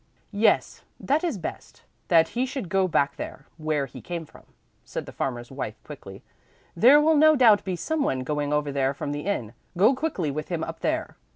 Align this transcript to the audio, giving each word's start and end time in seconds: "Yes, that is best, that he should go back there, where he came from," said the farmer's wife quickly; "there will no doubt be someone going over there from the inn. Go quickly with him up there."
"Yes, 0.33 0.81
that 0.99 1.23
is 1.23 1.37
best, 1.37 1.83
that 2.07 2.29
he 2.29 2.43
should 2.47 2.69
go 2.69 2.87
back 2.87 3.17
there, 3.17 3.45
where 3.57 3.85
he 3.85 4.01
came 4.01 4.25
from," 4.25 4.47
said 4.83 5.05
the 5.05 5.11
farmer's 5.11 5.51
wife 5.51 5.75
quickly; 5.83 6.23
"there 6.75 6.99
will 6.99 7.13
no 7.15 7.35
doubt 7.35 7.63
be 7.63 7.75
someone 7.75 8.21
going 8.21 8.51
over 8.51 8.71
there 8.71 8.95
from 8.95 9.11
the 9.11 9.27
inn. 9.27 9.53
Go 9.77 9.93
quickly 9.93 10.31
with 10.31 10.47
him 10.49 10.63
up 10.63 10.79
there." 10.79 11.17